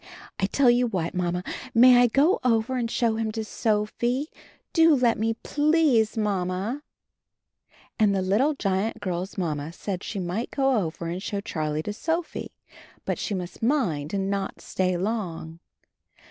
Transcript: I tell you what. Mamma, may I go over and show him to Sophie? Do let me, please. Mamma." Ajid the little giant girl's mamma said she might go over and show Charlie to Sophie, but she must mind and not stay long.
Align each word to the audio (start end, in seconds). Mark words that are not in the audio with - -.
I 0.39 0.47
tell 0.47 0.71
you 0.71 0.87
what. 0.87 1.13
Mamma, 1.13 1.43
may 1.75 1.97
I 2.01 2.07
go 2.07 2.39
over 2.43 2.75
and 2.75 2.89
show 2.89 3.17
him 3.17 3.31
to 3.33 3.45
Sophie? 3.45 4.31
Do 4.73 4.95
let 4.95 5.19
me, 5.19 5.35
please. 5.43 6.17
Mamma." 6.17 6.81
Ajid 7.99 8.13
the 8.13 8.23
little 8.23 8.55
giant 8.55 8.99
girl's 8.99 9.37
mamma 9.37 9.71
said 9.71 10.03
she 10.03 10.19
might 10.19 10.49
go 10.49 10.75
over 10.83 11.05
and 11.05 11.21
show 11.21 11.39
Charlie 11.39 11.83
to 11.83 11.93
Sophie, 11.93 12.51
but 13.05 13.19
she 13.19 13.35
must 13.35 13.61
mind 13.61 14.11
and 14.15 14.27
not 14.27 14.59
stay 14.59 14.97
long. 14.97 15.59